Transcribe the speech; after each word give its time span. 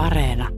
Areena. 0.00 0.48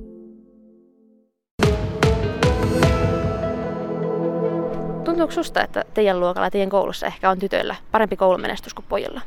Tuntuuko 5.04 5.32
susta, 5.32 5.64
että 5.64 5.84
teidän 5.94 6.20
luokalla 6.20 6.46
ja 6.46 6.50
teidän 6.50 6.70
koulussa 6.70 7.06
ehkä 7.06 7.30
on 7.30 7.38
tytöillä 7.38 7.76
parempi 7.92 8.16
koulumenestys 8.16 8.74
kuin 8.74 8.86
pojilla? 8.88 9.20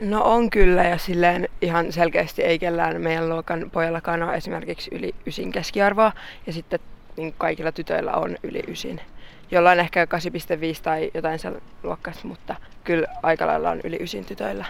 No 0.00 0.22
on 0.22 0.50
kyllä 0.50 0.84
ja 0.84 0.98
silleen 0.98 1.48
ihan 1.60 1.92
selkeästi 1.92 2.42
ei 2.42 2.58
kellään 2.58 3.00
meidän 3.00 3.28
luokan 3.28 3.70
pojallakaan 3.72 4.22
ole 4.22 4.34
esimerkiksi 4.34 4.90
yli 4.94 5.14
ysin 5.26 5.52
keskiarvoa 5.52 6.12
ja 6.46 6.52
sitten 6.52 6.80
niin 7.16 7.34
kaikilla 7.38 7.72
tytöillä 7.72 8.12
on 8.12 8.36
yli 8.42 8.62
ysin. 8.68 9.00
Jollain 9.50 9.80
ehkä 9.80 10.04
8,5 10.04 10.10
tai 10.82 11.10
jotain 11.14 11.38
sen 11.38 11.62
luokkaista, 11.82 12.28
mutta 12.28 12.56
kyllä 12.84 13.06
aika 13.22 13.46
lailla 13.46 13.70
on 13.70 13.80
yli 13.84 13.98
ysin 14.00 14.24
tytöillä. 14.24 14.64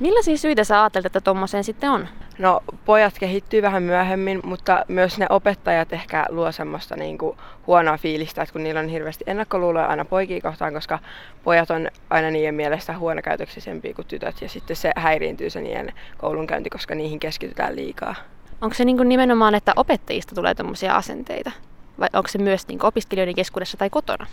Millaisia 0.00 0.36
syitä 0.36 0.64
sä 0.64 0.82
ajattelet, 0.82 1.06
että 1.06 1.20
tuommoiseen 1.20 1.64
sitten 1.64 1.90
on? 1.90 2.08
No 2.38 2.60
pojat 2.84 3.14
kehittyy 3.20 3.62
vähän 3.62 3.82
myöhemmin, 3.82 4.40
mutta 4.44 4.84
myös 4.88 5.18
ne 5.18 5.26
opettajat 5.30 5.92
ehkä 5.92 6.26
luo 6.28 6.52
semmoista 6.52 6.96
niin 6.96 7.18
kuin 7.18 7.36
huonoa 7.66 7.98
fiilistä, 7.98 8.42
että 8.42 8.52
kun 8.52 8.62
niillä 8.62 8.80
on 8.80 8.88
hirveästi 8.88 9.24
ennakkoluuloja 9.26 9.86
aina 9.86 10.04
poikia 10.04 10.40
kohtaan, 10.40 10.74
koska 10.74 10.98
pojat 11.44 11.70
on 11.70 11.88
aina 12.10 12.30
niiden 12.30 12.54
mielestä 12.54 12.98
huonokäytöksisempiä 12.98 13.94
kuin 13.94 14.06
tytöt 14.06 14.42
ja 14.42 14.48
sitten 14.48 14.76
se 14.76 14.90
häiriintyy 14.96 15.50
se 15.50 15.60
niiden 15.60 15.92
koulunkäynti, 16.18 16.70
koska 16.70 16.94
niihin 16.94 17.20
keskitytään 17.20 17.76
liikaa. 17.76 18.14
Onko 18.60 18.74
se 18.74 18.84
niin 18.84 18.96
kuin 18.96 19.08
nimenomaan, 19.08 19.54
että 19.54 19.72
opettajista 19.76 20.34
tulee 20.34 20.54
tämmöisiä 20.54 20.94
asenteita? 20.94 21.50
Vai 21.98 22.08
onko 22.12 22.28
se 22.28 22.38
myös 22.38 22.68
niin 22.68 22.84
opiskelijoiden 22.84 23.34
keskuudessa 23.34 23.76
tai 23.76 23.90
kotona? 23.90 24.26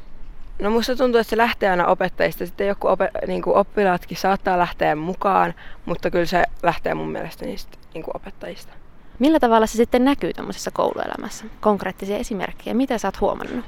No 0.59 0.69
musta 0.69 0.95
tuntuu, 0.95 1.21
että 1.21 1.29
se 1.29 1.37
lähtee 1.37 1.69
aina 1.69 1.85
opettajista. 1.87 2.45
Sitten 2.45 2.67
joku 2.67 2.87
ope, 2.87 3.09
niin 3.27 3.41
kuin 3.41 3.55
oppilaatkin 3.55 4.17
saattaa 4.17 4.57
lähteä 4.57 4.95
mukaan, 4.95 5.53
mutta 5.85 6.09
kyllä 6.09 6.25
se 6.25 6.43
lähtee 6.63 6.93
mun 6.93 7.11
mielestä 7.11 7.45
niistä 7.45 7.77
niin 7.93 8.03
kuin 8.03 8.15
opettajista. 8.15 8.73
Millä 9.19 9.39
tavalla 9.39 9.67
se 9.67 9.75
sitten 9.75 10.05
näkyy 10.05 10.33
tämmöisessä 10.33 10.71
kouluelämässä? 10.71 11.45
Konkreettisia 11.61 12.17
esimerkkejä. 12.17 12.73
Mitä 12.73 12.97
sä 12.97 13.07
oot 13.07 13.21
huomannut? 13.21 13.65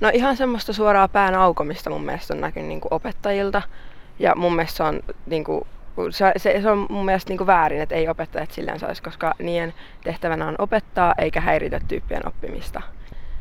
No 0.00 0.10
ihan 0.14 0.36
semmoista 0.36 0.72
suoraa 0.72 1.08
pään 1.08 1.34
aukomista 1.34 1.90
mun 1.90 2.04
mielestä 2.04 2.34
on 2.34 2.40
näkynyt 2.40 2.68
niin 2.68 2.80
kuin 2.80 2.94
opettajilta. 2.94 3.62
Ja 4.18 4.34
mun 4.36 4.56
mielestä 4.56 4.76
se 4.76 4.82
on, 4.82 5.00
niin 5.26 5.44
kuin, 5.44 5.64
se, 6.10 6.32
se, 6.36 6.60
se 6.62 6.70
on 6.70 6.86
mun 6.90 7.04
mielestä 7.04 7.30
niin 7.30 7.38
kuin 7.38 7.46
väärin, 7.46 7.80
että 7.80 7.94
ei 7.94 8.08
opettajat 8.08 8.50
silleen 8.50 8.78
saisi, 8.78 9.02
koska 9.02 9.34
niiden 9.38 9.74
tehtävänä 10.04 10.48
on 10.48 10.54
opettaa 10.58 11.14
eikä 11.18 11.40
häiritä 11.40 11.80
tyyppien 11.88 12.28
oppimista. 12.28 12.82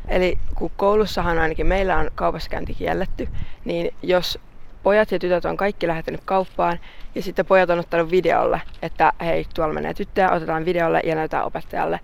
Eli 0.07 0.37
kun 0.55 0.71
koulussahan 0.77 1.39
ainakin 1.39 1.67
meillä 1.67 1.97
on 1.97 2.09
kaupassakäynti 2.15 2.73
kielletty, 2.73 3.27
niin 3.65 3.93
jos 4.03 4.39
pojat 4.83 5.11
ja 5.11 5.19
tytöt 5.19 5.45
on 5.45 5.57
kaikki 5.57 5.87
lähettänyt 5.87 6.21
kauppaan 6.25 6.79
ja 7.15 7.21
sitten 7.21 7.45
pojat 7.45 7.69
on 7.69 7.79
ottanut 7.79 8.11
videolle, 8.11 8.61
että 8.81 9.13
hei, 9.21 9.45
tuolla 9.55 9.73
menee 9.73 9.93
tyttöjä, 9.93 10.31
otetaan 10.31 10.65
videolle 10.65 11.01
ja 11.03 11.15
näytetään 11.15 11.45
opettajalle. 11.45 11.99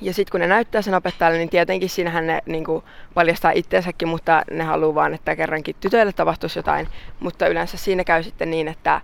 Ja 0.00 0.14
sitten 0.14 0.30
kun 0.30 0.40
ne 0.40 0.46
näyttää 0.46 0.82
sen 0.82 0.94
opettajalle, 0.94 1.38
niin 1.38 1.48
tietenkin 1.48 1.88
siinähän 1.88 2.26
ne 2.26 2.40
niin 2.46 2.64
kuin, 2.64 2.84
paljastaa 3.14 3.50
itsensäkin, 3.50 4.08
mutta 4.08 4.42
ne 4.50 4.64
haluaa 4.64 4.94
vaan, 4.94 5.14
että 5.14 5.36
kerrankin 5.36 5.76
tytöille 5.80 6.12
tapahtuisi 6.12 6.58
jotain. 6.58 6.88
Mutta 7.20 7.46
yleensä 7.46 7.76
siinä 7.76 8.04
käy 8.04 8.22
sitten 8.22 8.50
niin, 8.50 8.68
että 8.68 9.00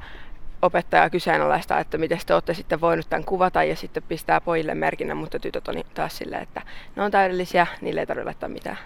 opettaja 0.63 1.11
kyseenalaistaa, 1.11 1.81
että 1.81 1.99
miten 1.99 2.19
te 2.27 2.35
olette 2.35 2.55
sitten 2.55 2.81
voinut 2.81 3.11
tämän 3.11 3.25
kuvata 3.25 3.65
ja 3.65 3.77
sitten 3.77 4.03
pistää 4.03 4.41
pojille 4.41 4.75
merkinnän, 4.75 5.17
mutta 5.17 5.39
tytöt 5.39 5.69
on 5.69 5.75
taas 5.95 6.17
silleen, 6.19 6.43
että 6.43 6.63
ne 6.97 7.03
on 7.03 7.11
täydellisiä, 7.11 7.67
niille 7.81 8.01
ei 8.01 8.07
tarvitse 8.07 8.25
laittaa 8.25 8.49
mitään. 8.49 8.79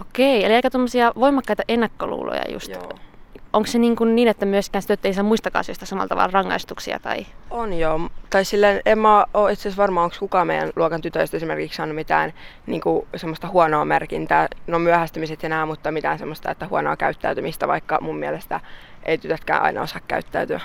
Okei, 0.00 0.44
eli 0.44 0.54
aika 0.54 0.70
tuommoisia 0.70 1.12
voimakkaita 1.20 1.62
ennakkoluuloja 1.68 2.42
just. 2.52 2.70
Joo. 2.70 2.98
Onko 3.52 3.66
se 3.66 3.78
niin, 3.78 3.96
kuin 3.96 4.16
niin 4.16 4.28
että 4.28 4.46
myöskään 4.46 4.82
tytöt 4.82 5.04
ei 5.04 5.14
saa 5.14 5.24
muistakaan 5.24 5.60
asioista 5.60 5.86
samalla 5.86 6.08
tavalla 6.08 6.30
rangaistuksia? 6.32 6.98
Tai... 6.98 7.26
On 7.50 7.72
joo. 7.72 8.00
Tai 8.30 8.44
silleen, 8.44 8.80
en 8.86 8.98
mä 8.98 9.26
ole 9.34 9.52
itse 9.52 9.62
asiassa 9.62 9.82
varma, 9.82 10.02
onko 10.02 10.16
kukaan 10.20 10.46
meidän 10.46 10.70
luokan 10.76 11.00
tytöistä 11.00 11.36
esimerkiksi 11.36 11.76
saanut 11.76 11.94
mitään 11.94 12.32
niin 12.66 12.80
kuin, 12.80 13.06
semmoista 13.16 13.48
huonoa 13.48 13.84
merkintää. 13.84 14.48
No 14.66 14.78
myöhästymiset 14.78 15.42
ja 15.42 15.48
nämä, 15.48 15.66
mutta 15.66 15.92
mitään 15.92 16.18
semmoista, 16.18 16.50
että 16.50 16.66
huonoa 16.66 16.96
käyttäytymistä, 16.96 17.68
vaikka 17.68 17.98
mun 18.00 18.18
mielestä 18.18 18.60
ei 19.02 19.18
tytötkään 19.18 19.62
aina 19.62 19.82
osaa 19.82 20.00
käyttäytyä. 20.08 20.60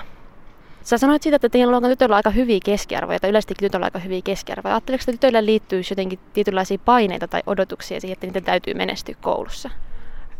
Sä 0.86 0.98
sanoit 0.98 1.22
siitä, 1.22 1.36
että 1.36 1.48
teidän 1.48 1.70
luokan 1.70 1.90
tytöillä 1.90 2.14
on 2.14 2.16
aika 2.16 2.30
hyviä 2.30 2.58
keskiarvoja, 2.64 3.20
tai 3.20 3.30
yleisesti 3.30 3.54
tytöillä 3.54 3.84
on 3.84 3.86
aika 3.86 3.98
hyviä 3.98 4.20
keskiarvoja. 4.24 4.74
Ajatteleeko, 4.74 5.02
että 5.02 5.12
tytöillä 5.12 5.44
liittyy 5.44 5.82
jotenkin 5.90 6.18
tietynlaisia 6.32 6.78
paineita 6.84 7.28
tai 7.28 7.42
odotuksia 7.46 8.00
siihen, 8.00 8.12
että 8.12 8.26
niiden 8.26 8.44
täytyy 8.44 8.74
menestyä 8.74 9.14
koulussa? 9.20 9.70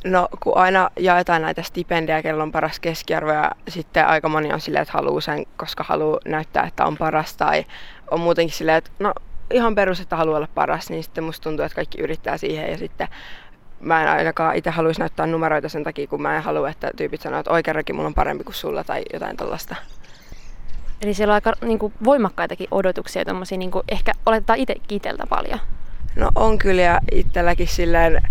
No, 0.04 0.28
kun 0.40 0.56
aina 0.56 0.90
jaetaan 0.98 1.42
näitä 1.42 1.62
stipendejä, 1.62 2.22
kello 2.22 2.42
on 2.42 2.52
paras 2.52 2.80
keskiarvo, 2.80 3.32
ja 3.32 3.50
sitten 3.68 4.06
aika 4.06 4.28
moni 4.28 4.52
on 4.52 4.60
silleen, 4.60 4.82
että 4.82 4.92
haluaa 4.92 5.20
sen, 5.20 5.46
koska 5.56 5.84
haluaa 5.84 6.20
näyttää, 6.24 6.66
että 6.66 6.84
on 6.84 6.96
paras, 6.96 7.36
tai 7.36 7.64
on 8.10 8.20
muutenkin 8.20 8.54
silleen, 8.54 8.78
että 8.78 8.90
no 8.98 9.14
ihan 9.50 9.74
perus, 9.74 10.00
että 10.00 10.16
haluaa 10.16 10.36
olla 10.36 10.48
paras, 10.54 10.90
niin 10.90 11.02
sitten 11.02 11.24
musta 11.24 11.44
tuntuu, 11.44 11.64
että 11.64 11.76
kaikki 11.76 12.00
yrittää 12.00 12.36
siihen, 12.36 12.70
ja 12.70 12.78
sitten 12.78 13.08
mä 13.80 14.02
en 14.02 14.08
ainakaan 14.08 14.56
itse 14.56 14.70
haluaisi 14.70 15.00
näyttää 15.00 15.26
numeroita 15.26 15.68
sen 15.68 15.84
takia, 15.84 16.06
kun 16.06 16.22
mä 16.22 16.36
en 16.36 16.42
halua, 16.42 16.70
että 16.70 16.90
tyypit 16.96 17.20
sanoo, 17.20 17.40
että 17.40 17.52
oikeallakin 17.52 17.96
mulla 17.96 18.08
on 18.08 18.14
parempi 18.14 18.44
kuin 18.44 18.54
sulla 18.54 18.84
tai 18.84 19.02
jotain 19.12 19.36
tällaista. 19.36 19.76
Eli 21.02 21.14
siellä 21.14 21.32
on 21.32 21.34
aika 21.34 21.52
niin 21.60 21.78
kuin, 21.78 21.92
voimakkaitakin 22.04 22.68
odotuksia, 22.70 23.24
tommosia, 23.24 23.58
niin 23.58 23.70
kuin, 23.70 23.84
ehkä 23.88 24.12
oletetaan 24.26 24.58
itse 24.58 24.74
itseltä 24.88 25.24
paljon. 25.28 25.60
No 26.16 26.30
on 26.34 26.58
kyllä 26.58 26.82
ja 26.82 27.00
itselläkin 27.12 27.68
silleen, 27.68 28.22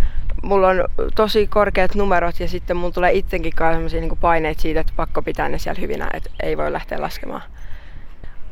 mulla 0.43 0.67
on 0.67 0.83
tosi 1.15 1.47
korkeat 1.47 1.95
numerot 1.95 2.39
ja 2.39 2.47
sitten 2.47 2.77
mulla 2.77 2.93
tulee 2.93 3.11
itsenkin 3.11 3.53
sellaisia 3.57 4.01
niin 4.01 4.17
paineita 4.21 4.61
siitä, 4.61 4.79
että 4.79 4.93
pakko 4.95 5.21
pitää 5.21 5.49
ne 5.49 5.57
siellä 5.57 5.81
hyvinä, 5.81 6.07
että 6.13 6.29
ei 6.43 6.57
voi 6.57 6.71
lähteä 6.71 7.01
laskemaan. 7.01 7.41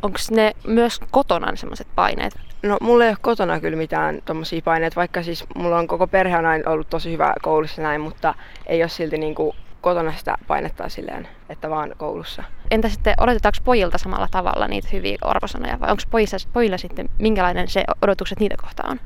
Onko 0.01 0.17
ne 0.31 0.51
myös 0.67 0.99
kotona 1.11 1.55
semmoiset 1.55 1.87
paineet? 1.95 2.39
No 2.63 2.77
mulla 2.81 3.03
ei 3.03 3.09
ole 3.09 3.17
kotona 3.21 3.59
kyllä 3.59 3.77
mitään 3.77 4.21
tommosia 4.25 4.61
paineita, 4.61 4.95
vaikka 4.95 5.23
siis 5.23 5.45
mulla 5.55 5.77
on 5.77 5.87
koko 5.87 6.07
perhe 6.07 6.37
on 6.37 6.45
aina 6.45 6.71
ollut 6.71 6.89
tosi 6.89 7.11
hyvä 7.11 7.33
koulussa 7.41 7.81
näin, 7.81 8.01
mutta 8.01 8.35
ei 8.65 8.83
ole 8.83 8.89
silti 8.89 9.17
niin 9.17 9.35
kuin 9.35 9.55
kotona 9.83 10.13
sitä 10.17 10.35
painetta 10.47 10.89
silleen, 10.89 11.27
että 11.49 11.69
vaan 11.69 11.93
koulussa. 11.97 12.43
Entä 12.71 12.89
sitten, 12.89 13.13
odotetaanko 13.17 13.57
pojilta 13.63 13.97
samalla 13.97 14.27
tavalla 14.31 14.67
niitä 14.67 14.87
hyviä 14.93 15.17
arvosanoja 15.21 15.79
vai 15.79 15.91
onko 15.91 16.03
pojilla, 16.11 16.37
pojilla 16.53 16.77
sitten, 16.77 17.09
minkälainen 17.19 17.67
se 17.67 17.83
odotukset 18.01 18.39
niitä 18.39 18.55
kohtaan 18.61 18.91
on? 18.91 18.99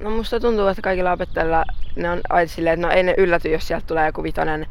No 0.00 0.10
musta 0.10 0.40
tuntuu, 0.40 0.66
että 0.66 0.82
kaikilla 0.82 1.12
opettajilla 1.12 1.64
ne 1.96 2.10
on 2.10 2.20
aina 2.28 2.48
silleen, 2.48 2.74
että 2.74 2.86
no 2.86 2.92
ei 2.92 3.02
ne 3.02 3.14
ylläty, 3.18 3.48
jos 3.48 3.68
sieltä 3.68 3.86
tulee 3.86 4.06
joku 4.06 4.22
vitonen, 4.22 4.66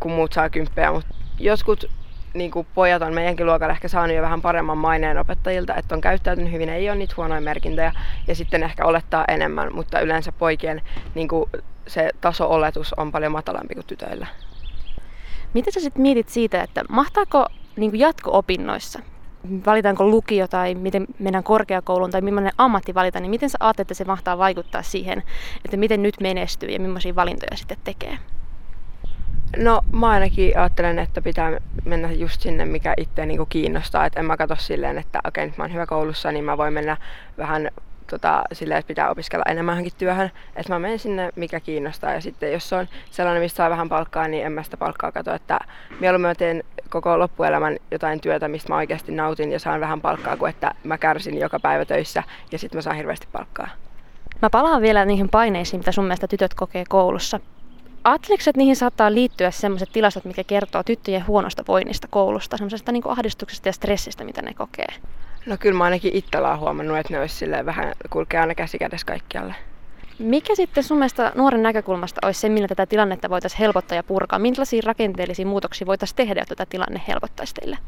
kun 0.00 0.12
muut 0.12 0.32
saa 0.32 0.50
kymppejä, 0.50 0.92
mutta 0.92 1.14
jotkut 1.38 1.90
niin 2.34 2.50
kuin 2.50 2.66
pojat 2.74 3.02
on 3.02 3.14
meidänkin 3.14 3.46
luokalla 3.46 3.72
ehkä 3.72 3.88
saanut 3.88 4.16
jo 4.16 4.22
vähän 4.22 4.42
paremman 4.42 4.78
maineen 4.78 5.18
opettajilta, 5.18 5.74
että 5.74 5.94
on 5.94 6.00
käyttäytynyt 6.00 6.52
hyvin, 6.52 6.68
ei 6.68 6.90
ole 6.90 6.98
niitä 6.98 7.14
huonoja 7.16 7.40
merkintöjä 7.40 7.92
ja 8.28 8.34
sitten 8.34 8.62
ehkä 8.62 8.84
olettaa 8.84 9.24
enemmän, 9.28 9.74
mutta 9.74 10.00
yleensä 10.00 10.32
poikien 10.32 10.82
niin 11.14 11.28
kuin 11.28 11.50
se 11.86 12.10
taso-oletus 12.20 12.94
on 12.94 13.12
paljon 13.12 13.32
matalampi 13.32 13.74
kuin 13.74 13.86
tytöillä. 13.86 14.26
Miten 15.54 15.72
sä 15.72 15.80
sitten 15.80 16.02
mietit 16.02 16.28
siitä, 16.28 16.62
että 16.62 16.84
mahtaako 16.88 17.46
niin 17.76 17.98
jatko-opinnoissa, 17.98 19.00
valitaanko 19.66 20.06
lukio 20.06 20.48
tai 20.48 20.74
miten 20.74 21.06
mennään 21.18 21.44
korkeakouluun 21.44 22.10
tai 22.10 22.20
millainen 22.20 22.52
ammatti 22.58 22.94
valita, 22.94 23.20
niin 23.20 23.30
miten 23.30 23.50
sä 23.50 23.58
ajattelet, 23.60 23.84
että 23.84 23.94
se 23.94 24.04
mahtaa 24.04 24.38
vaikuttaa 24.38 24.82
siihen, 24.82 25.22
että 25.64 25.76
miten 25.76 26.02
nyt 26.02 26.14
menestyy 26.20 26.68
ja 26.68 26.80
millaisia 26.80 27.16
valintoja 27.16 27.56
sitten 27.56 27.78
tekee? 27.84 28.18
No 29.56 29.80
mä 29.92 30.08
ainakin 30.08 30.58
ajattelen, 30.58 30.98
että 30.98 31.22
pitää 31.22 31.60
mennä 31.84 32.12
just 32.12 32.40
sinne, 32.40 32.64
mikä 32.64 32.94
itse 32.96 33.26
niinku 33.26 33.46
kiinnostaa. 33.46 34.06
Et 34.06 34.16
en 34.16 34.24
mä 34.24 34.36
katso 34.36 34.56
silleen, 34.56 34.98
että 34.98 35.18
okei, 35.26 35.42
okay, 35.42 35.46
nyt 35.46 35.58
mä 35.58 35.64
oon 35.64 35.72
hyvä 35.72 35.86
koulussa, 35.86 36.32
niin 36.32 36.44
mä 36.44 36.56
voin 36.56 36.72
mennä 36.72 36.96
vähän 37.38 37.70
tota, 38.10 38.42
silleen, 38.52 38.78
että 38.78 38.88
pitää 38.88 39.10
opiskella 39.10 39.44
enemmänkin 39.48 39.92
työhön. 39.98 40.30
Että 40.56 40.72
mä 40.72 40.78
menen 40.78 40.98
sinne, 40.98 41.30
mikä 41.36 41.60
kiinnostaa. 41.60 42.14
Ja 42.14 42.20
sitten 42.20 42.52
jos 42.52 42.68
se 42.68 42.76
on 42.76 42.88
sellainen, 43.10 43.42
mistä 43.42 43.56
saa 43.56 43.70
vähän 43.70 43.88
palkkaa, 43.88 44.28
niin 44.28 44.46
en 44.46 44.52
mä 44.52 44.62
sitä 44.62 44.76
palkkaa 44.76 45.12
katso. 45.12 45.34
Että 45.34 45.58
mieluummin 46.00 46.28
mä 46.28 46.34
teen 46.34 46.64
koko 46.90 47.18
loppuelämän 47.18 47.76
jotain 47.90 48.20
työtä, 48.20 48.48
mistä 48.48 48.68
mä 48.68 48.76
oikeasti 48.76 49.12
nautin 49.12 49.52
ja 49.52 49.58
saan 49.58 49.80
vähän 49.80 50.00
palkkaa, 50.00 50.36
kuin 50.36 50.50
että 50.50 50.74
mä 50.84 50.98
kärsin 50.98 51.38
joka 51.38 51.60
päivä 51.60 51.84
töissä 51.84 52.22
ja 52.52 52.58
sitten 52.58 52.78
mä 52.78 52.82
saan 52.82 52.96
hirveästi 52.96 53.28
palkkaa. 53.32 53.68
Mä 54.42 54.50
palaan 54.50 54.82
vielä 54.82 55.04
niihin 55.04 55.28
paineisiin, 55.28 55.80
mitä 55.80 55.92
sun 55.92 56.04
mielestä 56.04 56.28
tytöt 56.28 56.54
kokee 56.54 56.84
koulussa. 56.88 57.40
Ajatteleeko, 58.04 58.42
että 58.46 58.58
niihin 58.58 58.76
saattaa 58.76 59.14
liittyä 59.14 59.50
sellaiset 59.50 59.92
tilastot, 59.92 60.24
mikä 60.24 60.44
kertoo 60.44 60.82
tyttöjen 60.82 61.26
huonosta 61.26 61.64
voinnista 61.68 62.08
koulusta, 62.10 62.56
semmoisesta 62.56 62.92
niin 62.92 63.02
ahdistuksesta 63.06 63.68
ja 63.68 63.72
stressistä, 63.72 64.24
mitä 64.24 64.42
ne 64.42 64.54
kokee? 64.54 64.86
No 65.46 65.56
kyllä 65.60 65.78
mä 65.78 65.84
ainakin 65.84 66.14
itsellä 66.16 66.48
olen 66.48 66.60
huomannut, 66.60 66.98
että 66.98 67.12
ne 67.12 67.20
olisi 67.20 67.46
vähän 67.66 67.92
kulkee 68.10 68.40
aina 68.40 68.54
käsi 68.54 68.78
kädessä 68.78 69.06
kaikkialle. 69.06 69.54
Mikä 70.18 70.54
sitten 70.54 70.84
sun 70.84 70.98
mielestä 70.98 71.32
nuoren 71.34 71.62
näkökulmasta 71.62 72.26
olisi 72.26 72.40
se, 72.40 72.48
millä 72.48 72.68
tätä 72.68 72.86
tilannetta 72.86 73.30
voitaisiin 73.30 73.58
helpottaa 73.58 73.96
ja 73.96 74.02
purkaa? 74.02 74.38
Millaisia 74.38 74.82
rakenteellisia 74.86 75.46
muutoksia 75.46 75.86
voitaisiin 75.86 76.16
tehdä, 76.16 76.40
jotta 76.40 76.56
tätä 76.56 76.70
tilanne 76.70 77.02
helpottaisi 77.08 77.54
teille? 77.54 77.78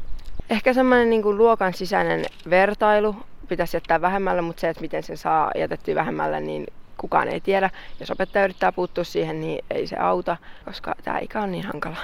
Ehkä 0.49 0.73
semmoinen 0.73 1.09
niin 1.09 1.21
kuin 1.21 1.37
luokan 1.37 1.73
sisäinen 1.73 2.25
vertailu 2.49 3.15
pitäisi 3.47 3.77
jättää 3.77 4.01
vähemmälle, 4.01 4.41
mutta 4.41 4.61
se, 4.61 4.69
että 4.69 4.81
miten 4.81 5.03
sen 5.03 5.17
saa 5.17 5.51
jätettyä 5.55 5.95
vähemmälle, 5.95 6.39
niin 6.39 6.65
kukaan 6.97 7.27
ei 7.27 7.41
tiedä. 7.41 7.69
Jos 7.99 8.11
opettaja 8.11 8.45
yrittää 8.45 8.71
puuttua 8.71 9.03
siihen, 9.03 9.41
niin 9.41 9.65
ei 9.71 9.87
se 9.87 9.95
auta, 9.95 10.37
koska 10.65 10.95
tämä 11.03 11.19
ikä 11.19 11.41
on 11.41 11.51
niin 11.51 11.65
hankala. 11.65 11.97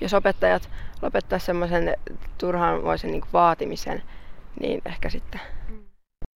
Jos 0.00 0.14
opettajat 0.14 0.68
lopettaa 1.02 1.38
semmoisen 1.38 1.96
turhaan 2.38 2.80
niin 3.02 3.22
vaatimisen, 3.32 4.02
niin 4.60 4.82
ehkä 4.84 5.10
sitten. 5.10 5.40